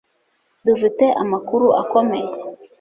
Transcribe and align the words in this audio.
Dufite 0.65 1.05
amakuru 1.21 1.65
akomeye 1.81 2.29